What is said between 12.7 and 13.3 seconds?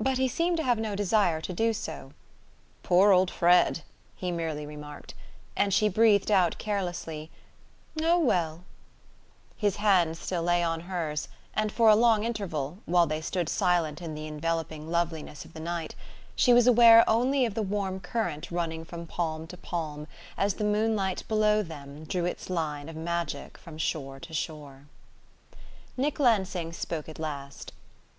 while they